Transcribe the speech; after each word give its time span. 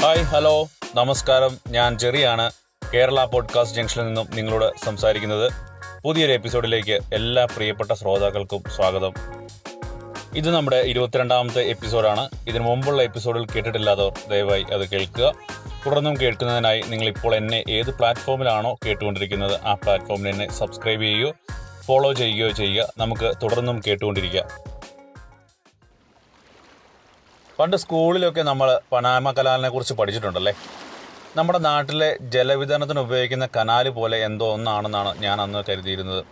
Hi 0.00 0.22
hello. 0.22 0.68
നമസ്കാരം. 0.94 1.58
ഞാൻ 1.68 1.98
ജെറിയാണ്. 1.98 2.50
Kerala 2.94 3.24
podcast 3.24 3.76
ജംഗ്ഷനിൽ 3.76 4.06
നിന്നും 4.06 4.28
നിങ്ങളോട് 4.34 4.84
സംസാരിക്കുന്നത് 4.84 5.52
പുതിയൊരു 6.02 6.32
എപ്പിസോഡിലേക്ക് 6.32 6.98
എല്ലാ 7.14 7.44
പ്രിയപ്പെട്ട 7.44 7.92
ശ്രോതാക്കൾക്കും 7.92 8.62
സ്വാഗതം. 8.76 9.12
ഇത് 10.34 10.50
നമ്മുടെ 10.50 10.76
ഇരുപത്തിരണ്ടാമത്തെ 10.76 11.62
എപ്പിസോഡാണ്. 11.62 12.28
ഇതിനു 12.48 12.62
മുമ്പുള്ള 12.62 13.02
എപ്പിസോഡിൽ 13.02 13.46
കേട്ടിട്ടില്ലാത്തവർ 13.46 14.12
ദയവായി 14.30 14.62
അത് 14.62 14.88
കേൾക്കുക. 14.88 15.34
തുടർന്നും 15.86 16.20
കേൾക്കുന്നതിനായി 16.20 16.82
നിങ്ങൾ 16.88 17.08
ഇപ്പോൾ 17.08 17.34
എന്നെ 17.34 17.64
ഏത് 17.68 17.94
പ്ലാറ്റ്ഫോമിലാണോ 17.94 18.78
കേട്ടുകൊണ്ടിരിക്കുന്നത് 18.86 19.60
ആ 19.64 19.74
പ്ലാറ്റ്ഫോമിൽ 19.74 20.28
എന്നെ 20.28 20.50
സബ്സ്ക്രൈബ് 20.50 21.02
ചെയ്യുകയോ 21.02 21.32
ഫോളോ 21.84 22.12
ചെയ്യുകയോ 22.12 22.50
ചെയ്യുക. 22.50 22.88
നമുക്ക് 22.98 23.34
തുടർന്നും 23.42 23.82
കേട്ടുകൊണ്ടിരിക്കുക 23.86 24.73
പണ്ട് 27.58 27.76
സ്കൂളിലൊക്കെ 27.76 28.42
നമ്മൾ 28.42 28.80
പനാമ 28.92 29.30
കനാലിനെ 29.30 29.68
കുറിച്ച് 29.68 29.94
പഠിച്ചിട്ടുണ്ടല്ലേ? 29.94 30.52
നമ്മുടെ 31.36 31.58
നാട്ടിലെ 31.58 32.08
ജലവിതരണത്തിന് 32.20 33.00
ഉപയോഗിക്കുന്ന 33.00 33.46
കനാൽ 33.56 33.88
പോലെ 33.88 34.16
എന്തോ 34.24 34.46
ഒന്നാണെന്നാണ് 34.54 35.10
ഞാൻ 35.22 35.40
അന്ന് 35.40 35.60
കരുതിയിരുന്നത്. 35.68 36.24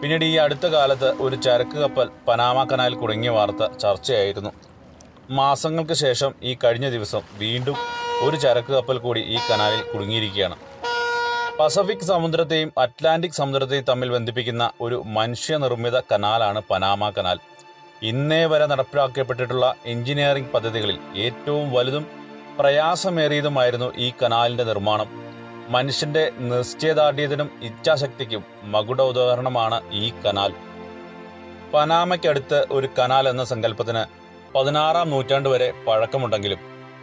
പിന്നീട് 0.00 0.24
ഈ 0.24 0.36
അടുത്ത 0.36 0.66
കാലത്ത് 0.66 1.08
ഒരു 1.22 1.36
ചരക്ക് 1.36 1.76
കപ്പൽ 1.82 2.08
പനാമ 2.28 2.64
കനാലിൽ 2.64 2.96
കുടുങ്ങിയ 2.98 3.30
വാർത്ത 3.30 3.72
ചർച്ചയായിരുന്നു. 3.76 4.50
മാസങ്ങൾക്ക് 5.30 5.92
ശേഷം 5.92 6.34
ഈ 6.42 6.56
കഴിഞ്ഞ 6.64 6.88
ദിവസം 6.88 7.22
വീണ്ടും 7.42 7.76
ഒരു 8.22 8.36
ചരക്ക് 8.36 8.72
കപ്പൽ 8.72 8.98
കൂടി 8.98 9.20
ഈ 9.20 9.38
കനാലിൽ 9.50 9.82
കുടുങ്ങിയിരിക്കുകയാണ്. 9.92 10.56
പസഫിക് 11.60 12.08
സമുദ്രത്തെയും 12.10 12.72
അറ്റ്ലാന്റിക് 12.78 13.38
സമുദ്രത്തെയും 13.40 13.84
തമ്മിൽ 13.84 14.08
ബന്ധിപ്പിക്കുന്ന 14.10 14.70
ഒരു 14.80 15.02
മനുഷ്യനിർമ്മിത 15.06 15.98
കനാലാണ് 16.12 16.62
പനാമ 16.70 17.10
കനാൽ. 17.10 17.38
ഇന്നേ 18.02 18.46
വരെ 18.46 18.66
നടപ്പിലാക്കപ്പെട്ടിട്ടുള്ള 18.66 19.74
എഞ്ചിനീയറിംഗ് 19.86 20.52
പദ്ധതികളിൽ 20.52 20.98
ഏറ്റവും 21.16 21.72
വലുതും 21.72 22.06
പ്രയാസമേറിയതുമായിരുന്നു 22.58 23.92
ഈ 23.96 24.12
കനാലിന്റെ 24.22 24.64
നിർമ്മാണം. 24.64 25.08
മനുഷ്യന്റെ 25.68 26.32
നിശ്ചയദാർഢ്യത്തിനും 26.38 27.50
ഇച്ഛാശക്തിക്കും 27.62 28.44
മകുട 28.64 29.02
ഉദാഹരണമാണ് 29.02 29.80
ഈ 29.92 30.12
കനാൽ. 30.24 30.52
പനാമയ്ക്കടുത്ത് 31.74 32.66
ഒരു 32.70 32.88
കനാൽ 32.98 33.28
എന്ന 33.28 33.44
സങ്കല്പത്തിന് 33.44 34.02
പതിനാറാം 34.54 35.10
നൂറ്റാണ്ട് 35.10 35.48
വരെ 35.48 35.72
പഴക്കമുണ്ടെങ്കിലും 35.86 36.58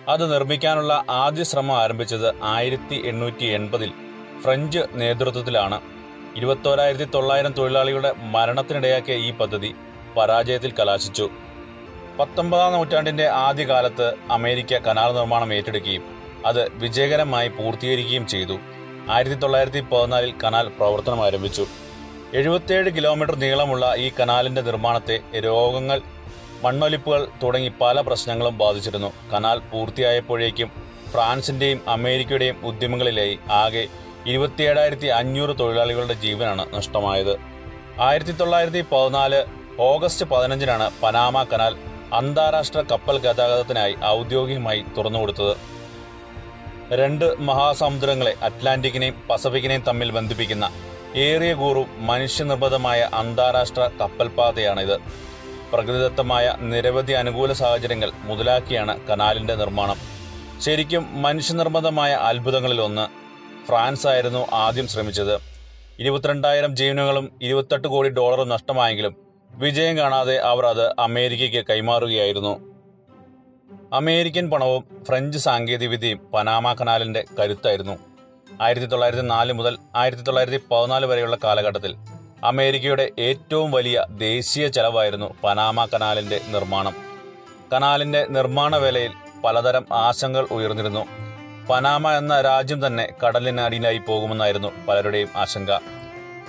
അത് 0.10 0.34
നിർമ്മിക്കാനുള്ള 0.34 1.04
ആദ്യ 1.10 1.44
ശ്രമം 1.44 1.78
ആരംഭിച്ചത് 1.78 2.44
ആയിരത്തി 2.44 3.02
എണ്ണൂറ്റി 3.06 3.46
എൺപതിൽ 3.46 3.92
ഫ്രഞ്ച് 4.44 4.80
നേതൃത്വത്തിലാണ്. 4.94 5.82
ഇരുപത്തോരായിരത്തി 6.36 7.04
തൊള്ളായിരം 7.04 7.52
തൊഴിലാളികളുടെ 7.52 8.14
മരണത്തിനിടയാക്കിയ 8.36 9.16
ഈ 9.16 9.32
പദ്ധതി 9.32 9.76
പരാജയത്തിൽ 10.18 10.72
കലാശിച്ചു. 10.80 11.30
പത്തൊമ്പതാം 12.20 12.74
നൂറ്റാണ്ടിന്റെ 12.74 13.28
ആദ്യകാലത്ത് 13.28 14.14
അമേരിക്ക 14.32 14.78
കനാൽ 14.78 15.14
നിർമ്മാണം 15.14 15.54
ഏറ്റെടുക്കുകയും 15.54 16.04
അത് 16.46 16.70
വിജയകരമായി 16.74 17.48
പൂർത്തീകരിക്കുകയും 17.48 18.28
ചെയ്തു. 18.28 18.58
ആയിരത്തി 19.10 19.36
തൊള്ളായിരത്തി 19.36 19.80
പതിനാലിൽ 19.80 20.34
കനാൽ 20.44 20.68
പ്രവർത്തനം 20.68 21.26
ആരംഭിച്ചു. 21.26 21.66
എഴുപത്തിയേഴ് 22.34 22.90
കിലോമീറ്റർ 22.96 23.36
നീളമുള്ള 23.36 23.94
ഈ 23.98 24.12
കനാലിന്റെ 24.20 24.62
നിർമ്മാണത്തെ 24.62 25.20
രോഗങ്ങൾ 25.40 26.02
മണ്ണൊലിപ്പുകൾ 26.64 27.28
തുടങ്ങി 27.44 27.72
പല 27.82 28.02
പ്രശ്നങ്ങളും 28.02 28.58
ബാധിച്ചിരുന്നു. 28.58 29.14
കനാൽ 29.34 29.60
പൂർത്തിയായപ്പോഴേക്കും 29.60 30.72
ഫ്രാൻസിന്റെയും 31.12 31.82
അമേരിക്കയുടെയും 31.88 32.66
ഉദ്യമങ്ങളിലായി 32.66 33.40
ആകെ 33.52 33.88
ഇരുപത്തിയേഴായിരത്തി 34.28 35.08
അഞ്ഞൂറ് 35.08 35.60
തൊഴിലാളികളുടെ 35.60 36.14
ജീവനാണ് 36.14 36.76
നഷ്ടമായത്. 36.76 37.38
ആയിരത്തി 38.02 38.32
തൊള്ളായിരത്തി 38.32 38.86
പതിനാല് 38.92 39.44
ഓഗസ്റ്റ് 39.80 40.26
പതിനഞ്ചിനാണ് 40.26 40.92
പനാമ 41.04 41.44
കനാൽ 41.44 41.76
അന്താരാഷ്ട്ര 42.14 42.82
കപ്പൽ 42.82 43.18
ഗതാഗതത്തിനായി 43.18 43.96
ഔദ്യോഗികമായി 44.04 44.86
തുറന്നുകൊടുത്തത് 44.98 45.58
രണ്ട് 46.92 47.42
മഹാസമുദ്രങ്ങളെ 47.42 48.34
അറ്റ്ലാന്റിക്കിനെയും 48.42 49.28
പസഫിക്കിനെയും 49.30 49.82
തമ്മിൽ 49.82 50.12
ബന്ധിപ്പിക്കുന്ന 50.12 50.70
ഏറിയ 51.16 51.54
കൂറും 51.54 52.06
മനുഷ്യനിർമ്മിതമായ 52.06 53.10
അന്താരാഷ്ട്ര 53.14 53.90
കപ്പൽപാതയാണിത്. 54.02 54.98
പ്രകൃതിദത്തമായ 55.72 56.56
നിരവധി 56.60 57.14
അനുകൂല 57.14 57.54
സാഹചര്യങ്ങൾ 57.54 58.12
മുതലാക്കിയാണ് 58.24 59.08
കനാലിന്റെ 59.08 59.56
നിർമ്മാണം. 59.56 59.98
ശരിക്കും 60.62 61.22
മനുഷ്യനിർമ്മിതമായ 61.22 62.14
അത്ഭുതങ്ങളിലൊന്ന് 62.14 63.08
ഫ്രാൻസ് 63.68 64.08
ആയിരുന്നു 64.08 64.48
ആദ്യം 64.54 64.88
ശ്രമിച്ചത്. 64.88 65.40
ഇരുപത്തിരണ്ടായിരം 66.00 66.76
ജീവനുകളും 66.76 67.32
ഇരുപത്തെട്ട് 67.42 67.88
കോടി 67.88 68.10
ഡോളറും 68.10 68.50
നഷ്ടമായെങ്കിലും 68.50 69.25
വിജയം 69.58 69.98
കാണാതെ 69.98 70.38
അവർ 70.38 70.66
അത് 70.66 70.96
അമേരിക്കയ്ക്ക് 71.00 71.68
കൈമാറുകയായിരുന്നു. 71.70 72.54
അമേരിക്കൻ 73.94 74.50
പണവും 74.50 74.84
ഫ്രഞ്ച് 75.08 75.38
സാങ്കേതികവിദ്യയും 75.38 76.20
പനാമ 76.34 76.74
കനാലിന്റെ 76.74 77.24
കരുത്തായിരുന്നു. 77.40 78.00
ആയിരത്തി 78.62 78.86
തൊള്ളായിരത്തി 78.86 79.22
നാല് 79.22 79.54
മുതൽ 79.54 79.78
ആയിരത്തി 79.96 80.22
തൊള്ളായിരത്തി 80.22 80.60
പതിനാല് 80.72 81.06
വരെയുള്ള 81.06 81.38
കാലഘട്ടത്തിൽ 81.44 81.96
അമേരിക്കയുടെ 82.44 83.12
ഏറ്റവും 83.20 83.72
വലിയ 83.72 84.06
ദേശീയ 84.10 84.68
ചെലവായിരുന്നു 84.68 85.34
പനാമ 85.44 85.86
കനാലിന്റെ 85.86 86.42
നിർമ്മാണം. 86.48 86.96
കനാലിന്റെ 87.74 88.26
നിർമ്മാണ 88.30 88.76
വേലയിൽ 88.76 89.12
പലതരം 89.44 89.86
ആശങ്കകൾ 89.94 90.48
ഉയർന്നിരുന്നു. 90.52 91.06
പനാമ 91.70 92.12
എന്ന 92.12 92.42
രാജ്യം 92.42 92.88
തന്നെ 92.88 93.08
കടലിനടിയിലായി 93.26 93.98
പോകുമെന്നായിരുന്നു 93.98 94.86
പലരുടെയും 94.88 95.30
ആശങ്ക. 95.36 95.70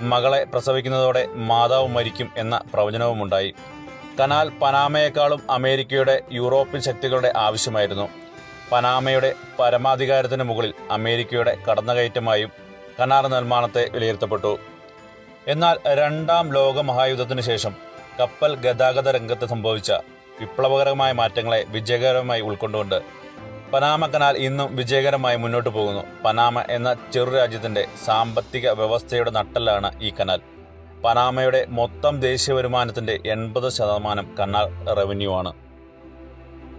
മകളെ 0.01 0.45
പ്രസവിക്കുന്നതോടെ 0.45 1.29
മാതാവ് 1.35 1.89
മരിക്കും 1.89 2.31
എന്ന 2.37 2.63
പ്രവചനവുമുണ്ടായി. 2.75 3.55
കനാൽ 4.21 4.49
പനാമയെക്കാളും 4.49 5.43
അമേരിക്കയുടെ 5.51 6.23
യൂറോപ്യൻ 6.33 6.83
ശക്തികളുടെ 6.83 7.33
ആവശ്യമായിരുന്നു. 7.37 8.09
പനാമയുടെ 8.73 9.35
പരമാധികാരത്തിന് 9.59 10.43
മുകളിൽ 10.43 10.75
അമേരിക്കയുടെ 10.91 11.57
കടന്നുകയറ്റമായും 11.71 12.51
കനാൽ 13.01 13.27
നിർമ്മാണത്തെ 13.27 13.89
വിലയിരുത്തപ്പെട്ടു. 13.89 14.59
എന്നാൽ 15.49 15.79
രണ്ടാം 15.95 16.53
ലോക 16.53 16.81
മഹായുദ്ധത്തിന് 16.81 17.41
ശേഷം 17.41 17.75
കപ്പൽ 18.21 18.55
ഗതാഗത 18.55 19.09
രംഗത്ത് 19.09 19.47
സംഭവിച്ച 19.47 19.93
വിപ്ലവകരമായ 20.41 21.13
മാറ്റങ്ങളെ 21.13 21.65
വിജയകരമായി 21.69 22.41
ഉൾക്കൊണ്ടുകൊണ്ട് 22.41 23.26
പനാമ 23.73 24.07
കനാൽ 24.07 24.37
ഇന്നും 24.37 24.77
വിജയകരമായി 24.77 25.37
മുന്നോട്ട് 25.37 25.69
പോകുന്നു. 25.69 26.03
പനാമ 26.25 26.61
എന്ന 26.71 26.97
ചെറു 27.13 27.31
രാജ്യത്തിന്റെ 27.31 27.87
സാമ്പത്തിക 28.05 28.71
വ്യവസ്ഥയുടെ 28.71 29.31
നട്ടലാണ് 29.31 30.01
ഈ 30.03 30.13
കനാൽ. 30.21 30.41
പനാമയുടെ 31.05 31.67
മൊത്തം 31.69 32.21
ദേശീയ 32.21 32.55
വരുമാനത്തിന്റെ 32.55 33.19
എൺപത് 33.27 33.73
ശതമാനം 33.73 34.35
കനാൽ 34.41 34.93
റവന്യൂ 34.93 35.35
ആണ്. 35.35 35.53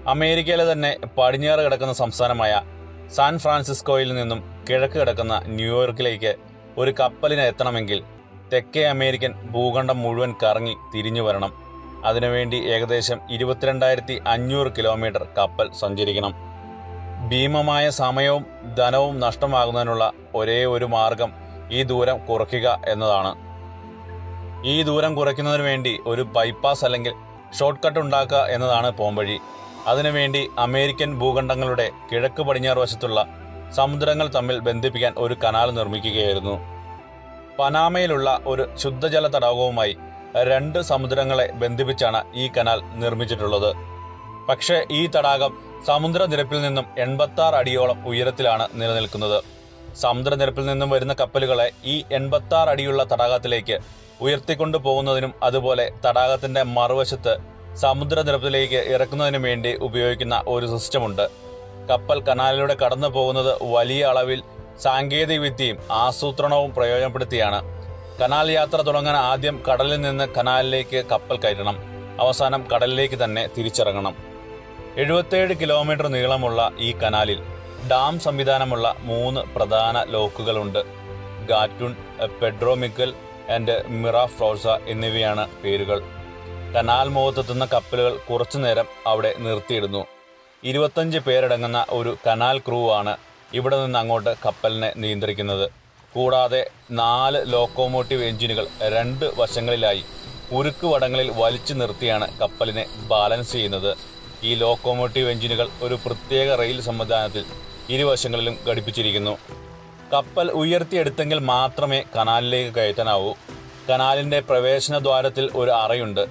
അമേരിക്കയിലെ 0.08 0.72
തന്നെ 0.72 0.98
പടിഞ്ഞാറ് 1.18 1.60
കിടക്കുന്ന 1.60 1.94
സംസ്ഥാനമായ 1.94 2.62
സാൻ 3.16 3.40
ഫ്രാൻസിസ്കോയിൽ 3.40 4.16
നിന്നും 4.16 4.66
കിഴക്ക് 4.70 4.94
കിടക്കുന്ന 4.94 5.42
ന്യൂയോർക്കിലേക്ക് 5.46 6.36
ഒരു 6.78 6.94
കപ്പലിന് 7.00 7.42
എത്തണമെങ്കിൽ 7.42 8.04
തെക്കേ 8.54 8.84
അമേരിക്കൻ 8.84 9.32
ഭൂഖണ്ഡം 9.32 10.00
മുഴുവൻ 10.00 10.36
കറങ്ങി 10.44 10.76
തിരിഞ്ഞു 10.96 11.22
വരണം. 11.22 11.54
അതിനുവേണ്ടി 12.06 12.58
ഏകദേശം 12.58 13.20
ഇരുപത്തിരണ്ടായിരത്തി 13.32 14.22
അഞ്ഞൂറ് 14.28 14.72
കിലോമീറ്റർ 14.78 15.24
കപ്പൽ 15.38 15.72
സഞ്ചരിക്കണം. 15.74 16.57
ഭീമമായ 17.30 17.90
സമയവും 17.90 18.46
ധനവും 18.78 19.20
നഷ്ടമാകുന്നതിനുള്ള 19.20 20.14
ഒരേ 20.36 20.66
ഒരു 20.66 20.86
മാർഗം 20.86 21.32
ഈ 21.72 21.84
ദൂരം 21.84 22.26
കുറയ്ക്കുക 22.26 22.82
എന്നതാണ്. 22.88 23.36
ഈ 24.68 24.84
ദൂരം 24.84 25.16
കുറയ്ക്കുന്നതിന് 25.16 25.64
വേണ്ടി 25.64 26.00
ഒരു 26.06 26.22
ബൈപ്പാസ് 26.22 26.86
അല്ലെങ്കിൽ 26.86 27.14
ഷോർട്ട് 27.60 27.88
കട്ട് 27.88 28.00
ഉണ്ടാക്കുക 28.00 28.38
എന്നതാണ് 28.38 28.92
പോംവഴി. 28.92 29.40
അതിനുവേണ്ടി 29.88 30.50
അമേരിക്കൻ 30.58 31.20
ഭൂഖണ്ഡങ്ങളുടെ 31.20 31.92
കിഴക്ക് 32.12 32.44
പടിഞ്ഞാറ് 32.44 32.78
വശത്തുള്ള 32.78 33.28
സമുദ്രങ്ങൾ 33.72 34.28
തമ്മിൽ 34.28 34.60
ബന്ധിപ്പിക്കാൻ 34.60 35.14
ഒരു 35.18 35.34
കനാൽ 35.34 35.72
നിർമ്മിക്കുകയായിരുന്നു. 35.72 36.60
പനാമയിലുള്ള 37.60 38.40
ഒരു 38.46 38.70
ശുദ്ധജല 38.76 39.28
തടാകവുമായി 39.28 39.98
രണ്ട് 40.44 40.80
സമുദ്രങ്ങളെ 40.82 41.52
ബന്ധിപ്പിച്ചാണ് 41.52 42.24
ഈ 42.36 42.48
കനാൽ 42.48 42.82
നിർമ്മിച്ചിട്ടുള്ളത്. 42.96 43.76
പക്ഷേ 44.50 44.86
ഈ 44.92 45.08
തടാകം 45.08 45.67
സമുദ്രനിരപ്പിൽ 45.86 46.62
നിന്നും 46.62 46.86
എൺപത്തി 46.98 47.42
ആറ് 47.42 47.56
അടിയോളം 47.56 48.08
ഉയരത്തിലാണ് 48.08 48.68
നിലനിൽക്കുന്നത്. 48.74 49.44
സമുദ്രനിരപ്പിൽ 49.96 50.66
നിന്നും 50.66 50.90
വരുന്ന 50.90 51.14
കപ്പലുകളെ 51.14 51.72
ഈ 51.86 52.04
എൺപത്തി 52.12 52.56
ആറ് 52.56 52.70
അടിയുള്ള 52.70 53.04
തടാകത്തിലേക്ക് 53.04 53.80
ഉയർത്തിക്കൊണ്ടു 54.22 54.78
പോകുന്നതിനും 54.78 55.34
അതുപോലെ 55.44 55.92
തടാകത്തിന്റെ 56.06 56.64
മറുവശത്ത് 56.64 57.38
സമുദ്രനിരപ്പിലേക്ക് 57.76 58.76
ഇറക്കുന്നതിനും 58.76 59.42
വേണ്ടി 59.42 59.76
ഉപയോഗിക്കുന്ന 59.76 60.44
ഒരു 60.48 60.78
സിസ്റ്റമുണ്ട്. 60.78 61.30
കപ്പൽ 61.90 62.22
കനാലിലൂടെ 62.22 62.74
കടന്നു 62.74 63.08
പോകുന്നത് 63.08 63.58
വലിയ 63.62 64.06
അളവിൽ 64.06 64.44
സാങ്കേതിക 64.82 65.40
വിദ്യയും 65.40 65.78
ആസൂത്രണവും 65.92 66.74
പ്രയോജനപ്പെടുത്തിയാണ്. 66.74 67.62
കനാൽ 68.22 68.52
യാത്ര 68.52 68.82
തുടങ്ങാൻ 68.82 69.16
ആദ്യം 69.16 69.64
കടലിൽ 69.72 70.02
നിന്ന് 70.02 70.28
കനാലിലേക്ക് 70.28 71.06
കപ്പൽ 71.06 71.38
കയറ്റണം. 71.38 71.78
അവസാനം 72.22 72.68
കടലിലേക്ക് 72.74 73.24
തന്നെ 73.24 73.50
തിരിച്ചിറങ്ങണം. 73.58 74.27
എഴുപത്തേഴ് 75.02 75.56
കിലോമീറ്റർ 75.62 76.08
നീളമുള്ള 76.14 76.60
ഈ 76.86 76.92
കനാലിൽ 77.02 77.40
ഡാം 77.90 78.14
സംവിധാനമുള്ള 78.20 78.96
മൂന്ന് 79.10 79.42
പ്രധാന 79.56 79.98
ലോക്കുകളുണ്ട്. 80.14 80.80
ഗാറ്റുൺ 81.50 81.92
പെഡ്രോമിക്കൽ 82.42 83.14
ആൻഡ് 83.56 83.76
മിറ 84.02 84.24
ഫ്രോസ 84.26 84.68
എന്നിവയാണ് 84.94 85.44
പേരുകൾ. 85.62 86.00
കനാൽ 86.76 87.08
മുഖത്തെത്തുന്ന 87.18 87.66
കപ്പലുകൾ 87.66 88.18
കുറച്ചുനേരം 88.30 88.88
അവിടെ 89.12 89.32
നിർത്തിയിടുന്നു. 89.38 90.02
ഇരുപത്തഞ്ച് 90.64 91.22
പേരടങ്ങുന്ന 91.28 91.86
ഒരു 91.90 92.18
കനാൽ 92.28 92.58
ക്രൂ 92.58 92.82
ആണ് 92.98 93.16
ഇവിടെ 93.54 93.84
നിന്ന് 93.84 94.00
അങ്ങോട്ട് 94.00 94.36
കപ്പലിനെ 94.46 94.92
നിയന്ത്രിക്കുന്നത്. 94.98 95.66
കൂടാതെ 96.14 96.66
നാല് 96.92 97.40
ലോക്കോമോട്ടീവ് 97.54 98.24
എഞ്ചിനുകൾ 98.24 98.68
രണ്ട് 98.98 99.26
വശങ്ങളിലായി 99.38 100.04
ഉരുക്ക് 100.52 100.88
വടങ്ങളിൽ 100.88 101.32
വലിച്ചു 101.42 101.74
നിർത്തിയാണ് 101.74 102.40
കപ്പലിനെ 102.40 102.86
ബാലൻസ് 103.12 103.52
ചെയ്യുന്നത്. 103.52 103.92
ഈ 104.44 104.56
ലോക്കോമോട്ടീവ് 104.56 105.30
എഞ്ചിനുകൾ 105.30 105.70
ഒരു 105.82 106.00
പ്രത്യേക 106.06 106.56
റെയിൽ 106.56 106.82
സംവിധാനത്തിൽ 106.82 107.46
ഇരുവശങ്ങളിലും 107.90 108.58
ഘടിപ്പിച്ചിരിക്കുന്നു. 108.68 109.38
കപ്പൽ 110.14 110.52
ഉയർത്തിയെടുത്തെങ്കിൽ 110.52 111.40
മാത്രമേ 111.40 112.04
കനാലിലേക്ക് 112.16 112.76
കയറ്റാനാവൂ. 112.76 113.34
കനാലിന്റെ 113.90 114.40
പ്രവേശന 114.40 114.98
ദ്വാരത്തിൽ 114.98 115.50
ഒരു 115.56 115.72
അറയുണ്ട്. 115.72 116.28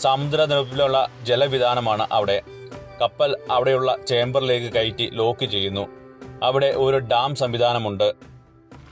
സമുദ്രനിരപ്പിലുള്ള 0.00 1.10
ജലവിധാനമാണ് 1.22 2.06
അവിടെ. 2.12 2.42
കപ്പൽ 3.00 3.36
അവിടെയുള്ള 3.50 3.96
ചേംബറിലേക്ക് 4.08 4.72
കയറ്റി 4.72 5.10
ലോക്ക് 5.12 5.46
ചെയ്യുന്നു. 5.46 5.88
അവിടെ 6.42 6.74
ഒരു 6.76 6.96
ഡാം 6.96 7.34
സംവിധാനമുണ്ട്. 7.34 8.12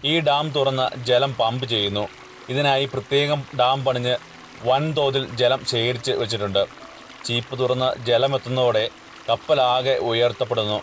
ഈ 0.05 0.21
ഡാം 0.21 0.51
തുറന്ന് 0.51 1.05
ജലം 1.05 1.35
പമ്പ് 1.35 1.67
ചെയ്യുന്നു. 1.67 2.09
ഇതിനായി 2.49 2.85
പ്രത്യേകം 2.85 3.45
ഡാം 3.61 3.85
പണിഞ്ഞ് 3.85 4.17
വൻതോതിൽ 4.63 5.37
ജലം 5.37 5.65
ശേഖരിച്ച് 5.65 6.13
വെച്ചിട്ടുണ്ട്. 6.13 6.88
ചീപ്പ് 7.25 7.59
തുറന്ന് 7.59 8.07
ജലമെത്തുന്നതോടെ 8.07 8.89
കപ്പൽ 9.29 9.61
ആകെ 9.61 9.99
ഉയർത്തപ്പെടുന്നു. 9.99 10.83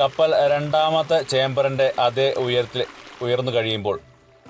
കപ്പൽ 0.00 0.34
രണ്ടാമത്തെ 0.50 1.22
ചേംബറിന്റെ 1.22 1.92
അതേ 1.98 2.34
ഉയരത്തിൽ 2.36 2.84
ഉയർന്നു 3.22 3.52
കഴിയുമ്പോൾ 3.52 4.00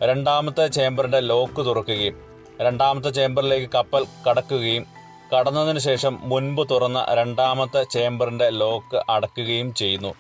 രണ്ടാമത്തെ 0.02 0.66
ചേംബറിന്റെ 0.66 1.20
ലോക്ക് 1.20 1.66
തുറക്കുകയും 1.66 2.16
രണ്ടാമത്തെ 2.60 3.08
ചേംബറിലേക്ക് 3.08 3.70
കപ്പൽ 3.72 4.06
കടക്കുകയും 4.28 4.86
കടന്നതിന് 5.34 5.78
ശേഷം 5.78 6.18
മുൻപ് 6.22 6.68
തുറന്ന 6.70 7.06
രണ്ടാമത്തെ 7.10 7.84
ചേംബറിന്റെ 7.84 8.50
ലോക്ക് 8.50 9.02
അടക്കുകയും 9.10 9.74
ചെയ്യുന്നു. 9.74 10.14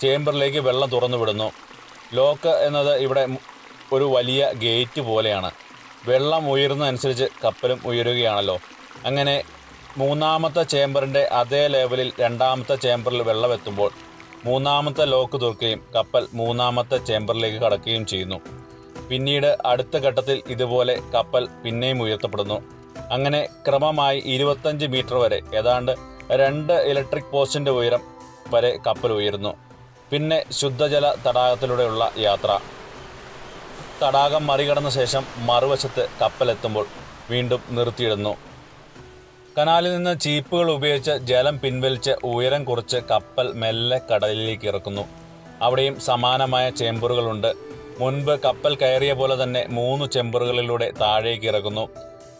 ചേംബറിലേക്ക് 0.00 0.58
വെള്ളം 0.58 0.90
തുറന്നു 0.90 1.16
വിടുന്നു. 1.16 1.52
ലോക്ക് 2.14 2.48
എന്നത് 2.48 2.96
ഇവിടെ 2.96 3.28
ഒരു 3.92 4.04
വലിയ 4.04 4.52
ഗേറ്റ് 4.54 5.00
പോലെയാണ്. 5.00 5.50
വെള്ളം 6.06 6.50
ഉയരുന്നതനുസരിച്ച് 6.50 7.24
കപ്പലും 7.44 7.80
ഉയരുകയാണല്ലോ. 7.84 8.58
അങ്ങനെ 9.04 9.42
മൂന്നാമത്തെ 10.00 10.62
ചേംബറിന്റെ 10.62 11.20
അതേ 11.40 11.60
ലെവലിൽ 11.66 12.08
രണ്ടാമത്തെ 12.20 12.74
ചേംബറിൽ 12.84 13.20
വെള്ളമെത്തുമ്പോൾ 13.22 13.90
മൂന്നാമത്തെ 14.44 15.04
ലോക്ക് 15.04 15.36
തുറക്കുകയും 15.40 15.80
കപ്പൽ 15.94 16.24
മൂന്നാമത്തെ 16.34 16.96
ചേംബറിലേക്ക് 17.08 17.56
കടക്കുകയും 17.56 18.06
ചെയ്യുന്നു. 18.06 18.38
പിന്നീട് 19.10 19.58
അടുത്ത 19.66 19.96
ഘട്ടത്തിൽ 20.06 20.42
ഇതുപോലെ 20.54 20.94
കപ്പൽ 21.14 21.44
പിന്നെയും 21.64 22.02
ഉയർത്തപ്പെടുന്നു. 22.02 22.56
അങ്ങനെ 23.14 23.40
ക്രമമായി 23.66 24.18
ഇരുപത്തഞ്ച് 24.34 24.86
മീറ്റർ 24.94 25.16
വരെ 25.24 25.38
ഏതാണ്ട് 25.58 25.92
രണ്ട് 26.42 26.72
ഇലക്ട്രിക് 26.72 27.30
പോസ്റ്റിന്റെ 27.32 27.70
ഉയരം 27.70 28.02
വരെ 28.54 28.72
കപ്പൽ 28.86 29.12
ഉയരുന്നു. 29.12 29.52
പിന്നെ 30.10 30.38
ശുദ്ധജല 30.60 31.06
തടാകത്തിലൂടെയുള്ള 31.26 32.12
യാത്ര. 32.26 32.50
തടാകം 34.02 34.46
മറികടന്ന 34.46 34.90
ശേഷം 34.98 35.24
മറുവശത്ത് 35.50 36.04
കപ്പലെത്തുമ്പോൾ 36.22 36.86
വീണ്ടും 37.30 37.62
നിർത്തിയിടുന്നു. 37.76 38.34
കനാലിൽ 39.58 39.96
നിന്ന് 39.96 40.20
ചീപ്പുകൾ 40.20 40.70
ഉപയോഗിച്ച് 40.70 41.10
ജലം 41.10 41.58
പിൻവലിച്ച് 41.58 42.10
ഉയരം 42.24 42.64
കുറച്ച് 42.64 42.96
കപ്പൽ 42.96 43.52
മെല്ലെ 43.52 44.00
കടലിലേക്ക് 44.12 44.66
ഇറക്കുന്നു. 44.66 45.02
അവിടെയും 45.62 46.00
സമാനമായ 46.00 46.70
ചേമ്പറുകളുണ്ട്. 46.70 47.54
മുൻപ് 47.98 48.40
കപ്പൽ 48.40 48.74
കയറിയ 48.74 49.12
പോലെ 49.12 49.42
തന്നെ 49.42 49.66
മൂന്ന് 49.70 50.06
ചെമ്പറുകളിലൂടെ 50.06 50.92
താഴേക്ക് 51.00 51.46
ഇറക്കുന്നു. 51.46 51.88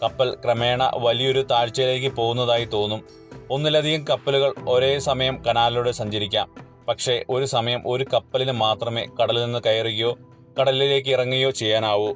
കപ്പൽ 0.03 0.33
ക്രമേണ 0.33 0.91
വലിയൊരു 0.95 1.41
താഴ്ചയിലേക്ക് 1.41 2.07
പോകുന്നതായി 2.07 2.65
തോന്നും. 2.65 3.03
ഒന്നിലധികം 3.51 4.05
കപ്പലുകൾ 4.07 4.53
ഒരേ 4.69 4.99
സമയം 4.99 5.43
കനാലിലൂടെ 5.43 5.91
സഞ്ചരിക്കാം. 5.91 6.49
പക്ഷേ 6.87 7.23
ഒരു 7.29 7.45
സമയം 7.45 7.83
ഒരു 7.85 8.05
കപ്പലിന് 8.13 8.51
മാത്രമേ 8.51 9.07
കടലിൽ 9.21 9.45
നിന്ന് 9.45 9.59
കയറുകയോ 9.65 10.17
കടലിലേക്ക് 10.59 11.09
ഇറങ്ങുകയോ 11.09 11.51
ചെയ്യാനാവൂ. 11.51 12.13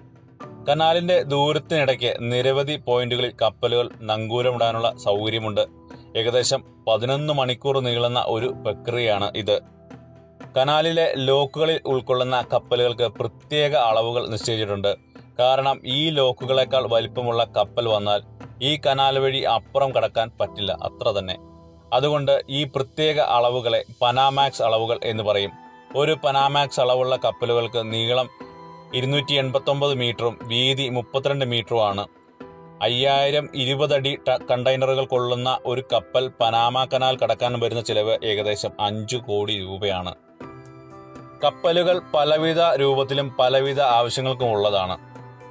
കനാലിന്റെ 0.67 1.21
ദൂരത്തിനിടയ്ക്ക് 1.21 2.15
നിരവധി 2.19 2.75
പോയിന്റുകളിൽ 2.75 3.31
കപ്പലുകൾ 3.41 3.89
നങ്കൂരമിടാനുള്ള 4.01 4.93
സൗകര്യമുണ്ട്. 4.97 5.67
ഏകദേശം 6.17 6.63
പതിനൊന്ന് 6.87 7.33
മണിക്കൂർ 7.33 7.79
നീളുന്ന 7.79 8.23
ഒരു 8.27 8.45
പ്രക്രിയയാണ് 8.45 9.31
ഇത്. 9.35 9.59
കനാലിലെ 10.57 11.13
ലോക്കുകളിൽ 11.15 11.79
ഉൾക്കൊള്ളുന്ന 11.85 12.45
കപ്പലുകൾക്ക് 12.53 13.03
പ്രത്യേക 13.03 13.75
അളവുകൾ 13.75 14.27
നിശ്ചയിച്ചിട്ടുണ്ട്. 14.27 14.95
കാരണം 15.39 15.81
ഈ 15.85 16.09
ലോക്കുകളെക്കാൾ 16.09 16.87
വലിപ്പമുള്ള 16.87 17.43
കപ്പൽ 17.43 17.87
വന്നാൽ 17.87 18.21
ഈ 18.61 18.79
കനാൽ 18.85 19.19
വഴി 19.19 19.39
അപ്പുറം 19.39 19.95
കടക്കാൻ 19.95 20.31
പറ്റില്ല 20.41 20.71
അത്ര 20.71 21.11
തന്നെ. 21.11 21.37
അതുകൊണ്ട് 21.93 22.41
ഈ 22.49 22.63
പ്രത്യേക 22.63 23.19
അളവുകളെ 23.19 23.83
പനാമാക്സ് 24.01 24.63
അളവുകൾ 24.63 24.99
എന്ന് 25.03 25.23
പറയും. 25.23 25.51
ഒരു 25.95 26.17
പനാമാക്സ് 26.23 26.79
അളവുള്ള 26.79 27.15
കപ്പലുകൾക്ക് 27.15 27.93
നീളം 27.93 28.29
ഇരുന്നൂറ്റി 28.93 29.33
എൺപത്തൊമ്പത് 29.33 29.93
മീറ്ററും 29.93 30.39
വീതി 30.43 30.89
മുപ്പത്തിരണ്ട് 30.89 31.45
മീറ്ററുമാണ്. 31.45 32.07
അയ്യായിരം 32.81 33.49
ഇരുപതടി 33.55 34.19
കണ്ടെയ്നറുകൾ 34.51 35.05
കൊള്ളുന്ന 35.05 35.59
ഒരു 35.65 35.83
കപ്പൽ 35.93 36.31
പനാമ 36.41 36.85
കനാൽ 36.85 37.17
കടക്കാൻ 37.17 37.59
വരുന്ന 37.59 37.81
ചിലവ് 37.81 38.17
ഏകദേശം 38.23 38.69
അഞ്ചു 38.79 39.17
കോടി 39.17 39.59
രൂപയാണ്. 39.59 40.15
കപ്പലുകൾ 41.43 42.01
പലവിധ 42.13 42.61
രൂപത്തിലും 42.61 43.35
പലവിധ 43.39 43.81
ആവശ്യങ്ങൾക്കും 43.81 44.51
ഉള്ളതാണ്. 44.51 44.97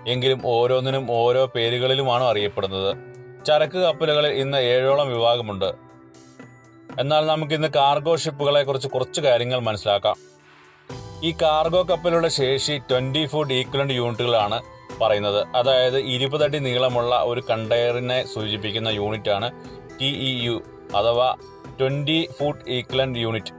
എങ്കിലും 0.09 0.43
ഓരോന്നിനും 0.45 1.11
ഓരോ 1.11 1.47
പേരുകളിലുമാണ് 1.47 2.25
അറിയപ്പെടുന്നത്. 2.25 2.97
ചരക്ക് 3.45 3.79
കപ്പലുകളിൽ 3.79 4.31
ഇന്ന് 4.31 4.59
ഏഴോളം 4.59 5.09
വിഭാഗമുണ്ട്. 5.09 5.75
എന്നാൽ 7.01 7.27
നമുക്കിന്ന് 7.27 7.69
കാർഗോ 7.69 8.17
ഷിപ്പുകളെ 8.17 8.63
കുറിച്ച് 8.63 8.89
കുറച്ച് 8.89 9.21
കാര്യങ്ങൾ 9.21 9.61
മനസ്സിലാക്കാം. 9.61 10.38
ഈ 11.27 11.31
കാർഗോ 11.43 11.81
കപ്പലുള്ള 11.83 12.29
ശേഷി 12.29 12.75
ട്വന്റി 12.89 13.23
ഫുഡ് 13.27 13.55
ഈക്വലന്റ് 13.61 13.95
യൂണിറ്റുകളാണ് 13.95 14.59
പറയുന്നത്. 15.01 15.41
അതായത് 15.59 15.99
ഇരുപതടി 16.15 16.59
നീളമുള്ള 16.59 17.15
ഒരു 17.31 17.43
കണ്ടെയ്നറിനെ 17.51 18.19
സൂചിപ്പിക്കുന്ന 18.33 18.89
യൂണിറ്റാണ് 18.99 19.49
ടി 20.01 20.11
ഇ 20.29 20.31
യു 20.47 20.57
അഥവാ 20.99 21.29
ട്വന്റി 21.81 22.29
ഫുട്ട് 22.39 22.63
ഈക്വലന്റ് 22.77 23.19
യൂണിറ്റ്. 23.19 23.55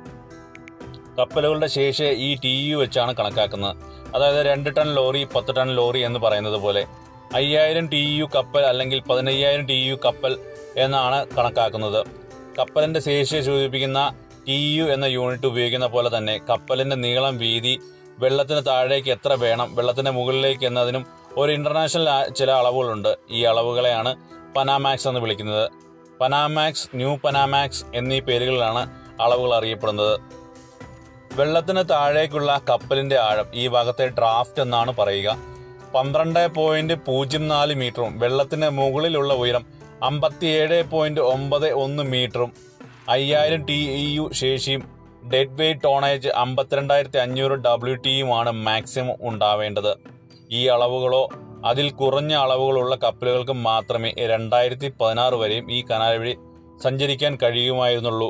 കപ്പലുകളുടെ 1.18 1.68
ശേഷി 1.68 2.04
ഈ 2.28 2.30
ടി 2.44 2.54
യു 2.70 2.78
വെച്ചാണ് 2.78 3.14
കണക്കാക്കുന്നത്. 3.20 3.76
അതായത് 4.16 4.42
രണ്ട് 4.46 4.70
ടൺ 4.78 4.88
ലോറി 4.98 5.24
പത്ത് 5.36 5.56
ടൺ 5.58 5.70
ലോറി 5.80 6.00
എന്ന് 6.00 6.20
പറയുന്നത് 6.20 6.58
പോലെ 6.66 6.84
അയ്യായിരം 7.40 7.88
ടി 7.88 8.02
യു 8.20 8.28
കപ്പൽ 8.36 8.64
അല്ലെങ്കിൽ 8.72 9.00
പതിനയ്യായിരം 9.10 9.66
ടി 9.66 9.78
യു 9.90 9.98
കപ്പൽ 10.06 10.34
എന്നാണ് 10.78 11.20
കണക്കാക്കുന്നത്. 11.38 12.02
കപ്പലിന്റെ 12.60 13.00
ശേഷിയെ 13.00 13.42
സൂചിപ്പിക്കുന്ന 13.42 14.00
ടി 14.50 14.78
യു 14.78 14.84
എന്ന 14.84 15.06
യൂണിറ്റ് 15.06 15.48
ഉപയോഗിക്കുന്ന 15.48 15.88
പോലെ 15.88 16.18
തന്നെ 16.18 16.38
കപ്പലിന്റെ 16.38 16.96
നീളം 16.96 17.38
വീതി 17.38 17.80
വെള്ളത്തിന് 18.20 18.66
താഴേക്ക് 18.68 19.10
എത്ര 19.10 19.34
വേണം 19.34 19.76
വെള്ളത്തിന്റെ 19.76 20.12
മുകളിലേക്ക് 20.12 20.66
എന്നതിനും 20.66 21.06
ഒരു 21.38 21.52
ഇന്റർനാഷണൽ 21.52 22.34
ചില 22.34 22.52
അളവുകളുണ്ട്. 22.52 23.18
ഈ 23.32 23.44
അളവുകളെയാണ് 23.44 24.16
പനാമാക്സ് 24.56 25.08
എന്ന് 25.08 25.20
വിളിക്കുന്നത്. 25.20 25.70
പനാമാക്സ് 26.22 26.90
ന്യൂ 26.96 27.16
പനാമാക്സ് 27.16 27.86
എന്നീ 27.96 28.20
പേരുകളിലാണ് 28.20 28.90
അളവുകൾ 29.22 29.54
അറിയപ്പെടുന്നത്. 29.56 30.20
വെള്ളത്തിന് 31.34 31.84
താഴേക്കുള്ള 31.90 32.62
കപ്പലിന്റെ 32.70 33.20
ആഴം 33.20 33.46
ഈ 33.54 33.68
ഭാഗത്തെ 33.68 34.08
ഡ്രാഫ്റ്റ് 34.08 34.62
എന്നാണ് 34.62 34.96
പറയുക. 34.96 35.38
പന്ത്രണ്ട് 35.96 36.48
പോയിന്റ് 36.48 36.94
പൂജ്യം 36.94 37.48
നാല് 37.48 37.74
മീറ്ററും 37.74 38.20
വെള്ളത്തിന് 38.20 38.70
മുകളിലുള്ള 38.70 39.34
ഉയരം 39.34 39.66
അമ്പത്തിയേഴ് 40.04 40.84
പോയിന്റ് 40.84 41.22
ഒമ്പത് 41.22 41.72
ഒന്ന് 41.72 42.04
മീറ്ററും 42.04 42.69
അയ്യായിരം 43.14 43.66
ടി 43.66 43.76
യു 44.16 44.30
ശേഷിയും 44.34 44.82
ഡെഡ് 45.32 45.56
വെയ്റ്റ് 45.60 45.84
ടോണേജ് 45.84 46.28
അമ്പത്തിരണ്ടായിരത്തി 46.28 47.18
അഞ്ഞൂറ് 47.18 47.52
ഡബ്ല്യു 47.52 47.96
ടിയുമാണ് 47.96 48.52
മാക്സിമം 48.52 49.16
ഉണ്ടാവേണ്ടത്. 49.22 49.94
ഈ 50.52 50.66
അളവുകളോ 50.66 51.30
അതിൽ 51.66 51.90
കുറഞ്ഞ 51.92 52.34
അളവുകളുള്ള 52.34 52.96
കപ്പലുകൾക്ക് 52.96 53.52
മാത്രമേ 53.52 54.12
രണ്ടായിരത്തി 54.34 54.94
പതിനാറ് 55.02 55.34
വരെയും 55.34 55.72
ഈ 55.72 55.84
കനാൽ 55.92 56.18
വഴി 56.18 56.34
സഞ്ചരിക്കാൻ 56.84 57.38
കഴിയുമായിരുന്നുള്ളൂ. 57.44 58.30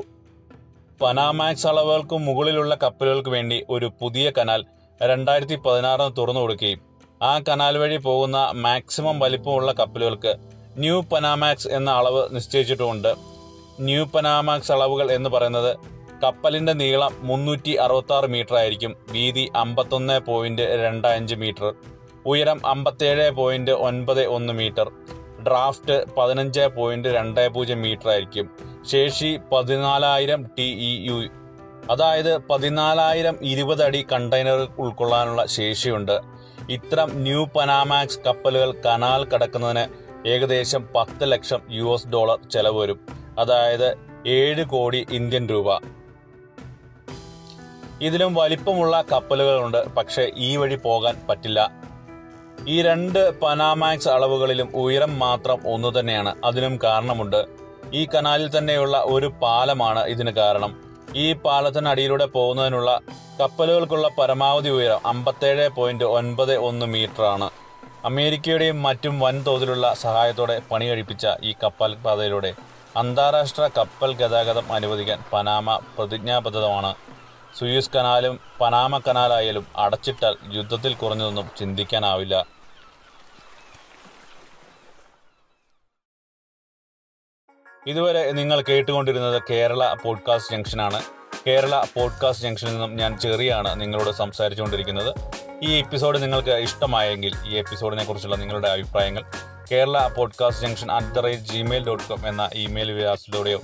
പനാമാക്സ് 1.02 1.68
അളവുകൾക്ക് 1.68 2.16
മുകളിലുള്ള 2.18 2.76
കപ്പലുകൾക്ക് 2.84 3.30
വേണ്ടി 3.30 3.66
ഒരു 3.70 3.92
പുതിയ 4.02 4.32
കനാൽ 4.38 4.64
രണ്ടായിരത്തി 5.02 5.56
പതിനാറിന് 5.56 6.18
തുറന്നു 6.18 6.42
കൊടുക്കുകയും 6.42 6.82
ആ 7.24 7.40
കനാൽ 7.40 7.78
വഴി 7.78 7.98
പോകുന്ന 7.98 8.52
മാക്സിമം 8.56 9.20
വലിപ്പമുള്ള 9.20 9.72
കപ്പലുകൾക്ക് 9.72 10.34
ന്യൂ 10.78 11.02
പനാമാക്സ് 11.02 11.68
എന്ന 11.68 11.92
അളവ് 11.92 12.24
നിശ്ചയിച്ചിട്ടുമുണ്ട്. 12.36 13.39
ന്യൂ 13.80 14.06
പനാമാക്സ് 14.06 14.72
അളവുകൾ 14.72 15.12
എന്ന് 15.12 15.30
പറയുന്നത് 15.30 15.78
കപ്പലിന്റെ 16.24 16.74
നീളം 16.74 17.14
മുന്നൂറ്റി 17.20 17.72
അറുപത്തി 17.72 18.14
ആറ് 18.14 18.26
മീറ്റർ 18.26 18.56
ആയിരിക്കും. 18.56 18.96
വീതി 19.12 19.52
അമ്പത്തൊന്ന് 19.56 20.20
പോയിന്റ് 20.20 20.62
രണ്ട് 20.62 21.08
അഞ്ച് 21.08 21.36
മീറ്റർ 21.36 21.74
ഉയരം 22.26 22.68
അമ്പത്തേഴ് 22.68 23.32
പോയിന്റ് 23.32 23.72
ഒൻപത് 23.72 24.26
ഒന്ന് 24.26 24.54
മീറ്റർ 24.54 24.90
ഡ്രാഫ്റ്റ് 25.48 26.16
പതിനഞ്ച് 26.18 26.60
പോയിന്റ് 26.60 27.10
രണ്ട് 27.10 27.50
പൂജ്യം 27.50 27.82
മീറ്റർ 27.82 28.10
ആയിരിക്കും. 28.10 28.50
ശേഷി 28.90 29.40
പതിനാലായിരം 29.52 30.46
ടി 30.58 30.68
ഇ 30.90 30.92
യു 31.08 31.28
അതായത് 31.92 32.38
പതിനാലായിരം 32.38 33.38
ഇരുപത് 33.42 33.84
അടി 33.84 34.06
കണ്ടെയ്നർ 34.12 34.68
ഉൾക്കൊള്ളാനുള്ള 34.80 35.46
ശേഷിയുണ്ട്. 35.46 36.20
ഇത്തരം 36.70 37.12
ന്യൂ 37.16 37.46
പനാമാക്സ് 37.46 38.20
കപ്പലുകൾ 38.20 38.72
കനാൽ 38.72 39.24
കടക്കുന്നതിന് 39.24 39.86
ഏകദേശം 40.28 40.88
പത്ത് 40.96 41.32
ലക്ഷം 41.32 41.62
യു 41.70 41.94
എസ് 41.94 42.08
ഡോളർ 42.08 42.50
ചെലവ് 42.50 42.78
വരും. 42.82 43.19
അതായത് 43.40 43.90
ഏഴ് 44.28 44.64
കോടി 44.64 45.02
ഇന്ത്യൻ 45.12 45.44
രൂപ. 45.50 45.70
ഇതിലും 48.02 48.34
വലിപ്പമുള്ള 48.34 48.96
കപ്പലുകളുണ്ട് 49.12 49.82
പക്ഷേ 49.98 50.32
ഈ 50.38 50.56
വഴി 50.56 50.76
പോകാൻ 50.76 51.16
പറ്റില്ല. 51.30 51.60
ഈ 52.68 52.82
രണ്ട് 52.82 53.40
പനാമാക്സ് 53.40 54.10
അളവുകളിലും 54.10 54.70
ഉയരം 54.76 55.20
മാത്രം 55.20 55.60
ഒന്നു 55.74 56.00
തന്നെയാണ്. 56.00 56.32
അതിനും 56.44 56.80
കാരണമുണ്ട് 56.84 57.42
ഈ 57.94 58.02
കനാലിൽ 58.06 58.58
തന്നെയുള്ള 58.58 58.96
ഒരു 59.06 59.28
പാലമാണ് 59.42 60.02
ഇതിന് 60.06 60.32
കാരണം. 60.32 60.72
ഈ 61.16 61.34
പാലത്തിനടിയിലൂടെ 61.34 62.26
പോകുന്നതിനുള്ള 62.26 62.90
കപ്പലുകൾക്കുള്ള 63.42 64.08
പരമാവധി 64.20 64.70
ഉയരം 64.70 65.08
അമ്പത്തേഴ് 65.08 65.70
പോയിന്റ് 65.70 66.04
ഒൻപത് 66.04 66.56
ഒന്ന് 66.58 66.86
മീറ്റർ 66.86 67.24
ആണ് 67.24 67.50
അമേരിക്കയുടെയും 68.06 68.84
മറ്റും 68.84 69.20
വൻതോതിലുള്ള 69.20 69.94
സഹായത്തോടെ 69.94 70.62
പണി 70.72 70.86
കഴിപ്പിച്ച 70.86 71.28
ഈ 71.44 71.54
കപ്പൽ 71.64 71.96
പാതയിലൂടെ 72.06 72.52
അന്താരാഷ്ട്ര 73.00 73.70
കപ്പൽ 73.78 74.14
ഗതാഗതം 74.14 74.74
അനുവദിക്കാൻ 74.74 75.24
പനാമ 75.34 75.76
പ്രതിജ്ഞാബദ്ധമാണ്. 75.98 76.96
സുയൂസ് 77.60 77.90
കനാലും 77.96 78.40
പനാമ 78.62 78.98
കനാലായാലും 78.98 79.68
അടച്ചിട്ടാൽ 79.76 80.36
യുദ്ധത്തിൽ 80.52 80.94
കുറഞ്ഞതൊന്നും 80.94 81.52
ചിന്തിക്കാനാവില്ല. 81.58 82.46
ഇതുവരെ 87.88 88.32
നിങ്ങൾ 88.32 88.62
കേട്ടുകൊണ്ടിരുന്നത് 88.62 89.44
കേരള 89.50 89.94
പോഡ്കാസ്റ്റ് 89.94 90.56
ജംഗ്ഷനാണ്. 90.56 91.19
കേരള 91.50 91.86
പോഡ്കാസ്റ്റ് 91.96 92.46
ജംഗ്ഷനിൽ 92.46 92.72
നിന്നും 92.72 92.96
ഞാൻ 92.96 93.20
ചെറിയാണ് 93.20 93.82
നിങ്ങളോട് 93.82 94.12
സംസാരിച്ചുകൊണ്ടിരിക്കുന്നത്. 94.12 95.16
ഈ 95.64 95.78
എപ്പിസോഡ് 95.78 96.22
നിങ്ങൾക്ക് 96.22 96.50
ഇഷ്ടമായെങ്കിൽ 96.50 97.36
ഈ 97.48 97.56
എപ്പിസോഡിനെ 97.56 98.04
കുറിച്ചുള്ള 98.04 98.36
നിങ്ങളുടെ 98.36 98.68
അഭിപ്രായങ്ങൾ 98.68 99.24
Kerala 99.72 100.08
podcast 100.08 100.68
junction 100.68 100.92
at 100.92 101.08
the 101.08 101.20
rate 101.20 101.44
Gmail 101.44 101.86
dot 101.86 102.04
com 102.04 102.28
എന്ന 102.28 102.50
ഇമെയിൽ 102.54 102.92
വിലാസത്തിലൂടെയോ 102.92 103.62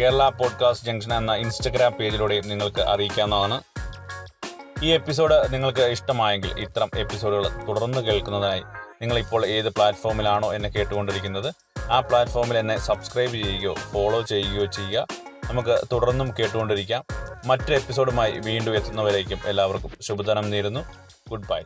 കേരള 0.00 0.28
പോഡ്കാസ്റ്റ് 0.28 0.86
ജംഗ്ഷൻ 0.86 1.14
എന്ന 1.14 1.34
ഇൻസ്റ്റഗ്രാം 1.34 1.92
പേജിലൂടെയും 1.92 2.48
നിങ്ങൾക്ക് 2.48 2.80
അറിയിക്കാവുന്നതാണ്. 2.80 3.60
ഈ 4.82 4.90
എപ്പിസോഡ് 4.90 5.54
നിങ്ങൾക്ക് 5.54 5.80
ഇഷ്ടമായെങ്കിൽ 5.80 6.58
ഇത്തരം 6.58 6.90
എപ്പിസോഡുകൾ 6.96 7.48
തുടർന്ന് 7.68 7.98
കേൾക്കുന്നതിനായി 7.98 8.60
നിങ്ങളിപ്പോൾ 9.02 9.46
ഏത് 9.46 9.68
പ്ലാറ്റ്ഫോമിലാണോ 9.68 10.54
എന്നെ 10.54 10.68
കേട്ടുകൊണ്ടിരിക്കുന്നത് 10.68 11.54
ആ 11.90 12.00
പ്ലാറ്റ്ഫോമിൽ 12.00 12.58
എന്നെ 12.58 12.78
സബ്സ്ക്രൈബ് 12.78 13.32
ചെയ്യുകയോ 13.32 13.74
ഫോളോ 13.74 14.22
ചെയ്യുകയോ 14.22 14.64
ചെയ്യുക. 14.64 15.06
നമുക്ക് 15.50 15.84
തുടർന്നും 15.92 16.34
കേട്ടുകൊണ്ടിരിക്കാം. 16.38 17.04
മറ്റൊരു 17.46 17.74
എപ്പിസോഡുമായി 17.74 18.32
വീണ്ടും 18.32 18.74
എത്തുന്നവരേക്കും 18.74 19.38
എല്ലാവർക്കും 19.46 19.90
ശുഭദിനം 20.00 20.50
നേരുന്നു. 20.50 20.80
Good 21.30 21.48
bye 21.50 21.62